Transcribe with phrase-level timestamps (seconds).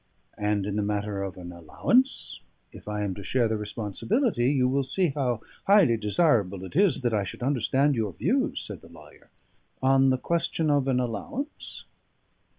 [0.39, 2.39] "And in the matter of an allowance?
[2.71, 7.01] If I am to share the responsibility, you will see how highly desirable it is
[7.01, 9.29] that I should understand your views," said the lawyer.
[9.79, 11.85] "On the question of an allowance?"